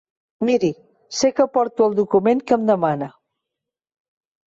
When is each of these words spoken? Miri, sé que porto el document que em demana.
Miri, 0.47 0.69
sé 1.17 1.31
que 1.41 1.47
porto 1.59 1.89
el 1.91 1.99
document 2.01 2.43
que 2.49 2.59
em 2.61 2.67
demana. 2.73 3.15